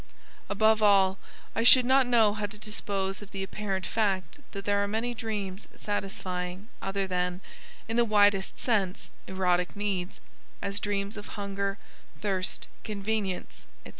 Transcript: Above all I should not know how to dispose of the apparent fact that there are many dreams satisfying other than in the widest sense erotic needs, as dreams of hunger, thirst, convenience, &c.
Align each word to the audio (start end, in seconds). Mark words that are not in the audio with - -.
Above 0.49 0.81
all 0.81 1.19
I 1.55 1.61
should 1.61 1.85
not 1.85 2.07
know 2.07 2.33
how 2.33 2.47
to 2.47 2.57
dispose 2.57 3.21
of 3.21 3.29
the 3.29 3.43
apparent 3.43 3.85
fact 3.85 4.39
that 4.51 4.65
there 4.65 4.83
are 4.83 4.87
many 4.87 5.13
dreams 5.13 5.67
satisfying 5.77 6.69
other 6.81 7.05
than 7.05 7.39
in 7.87 7.97
the 7.97 8.03
widest 8.03 8.57
sense 8.59 9.11
erotic 9.27 9.75
needs, 9.75 10.19
as 10.59 10.79
dreams 10.79 11.17
of 11.17 11.27
hunger, 11.37 11.77
thirst, 12.19 12.65
convenience, 12.83 13.67
&c. 13.85 13.89